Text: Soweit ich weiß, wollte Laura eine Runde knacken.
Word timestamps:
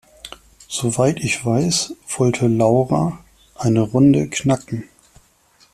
Soweit 0.67 1.19
ich 1.19 1.45
weiß, 1.45 1.93
wollte 2.17 2.47
Laura 2.47 3.23
eine 3.57 3.81
Runde 3.81 4.27
knacken. 4.29 4.85